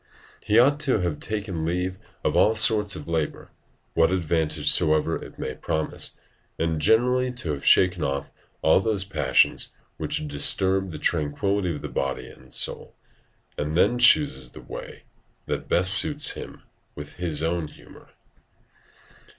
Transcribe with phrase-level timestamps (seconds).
[0.43, 3.51] He ought to have taken leave of all sorts of labour,
[3.93, 6.17] what advantage soever it may promise,
[6.57, 8.25] and generally to have shaken off
[8.63, 12.95] all those passions which disturb the tranquillity of body and soul,
[13.59, 15.03] and then choose the way
[15.45, 16.35] that best suits
[16.95, 19.29] with his own humour: "Unusquisque sua noverit ire via."